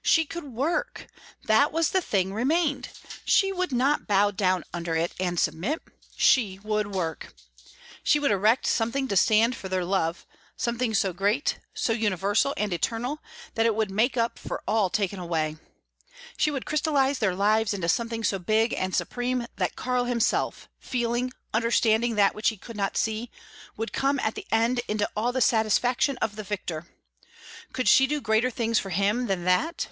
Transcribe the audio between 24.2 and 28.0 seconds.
at the end into all the satisfaction of the victor! Could